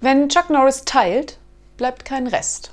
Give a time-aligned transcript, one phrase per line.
[0.00, 1.38] Wenn Chuck Norris teilt,
[1.76, 2.70] bleibt kein Rest.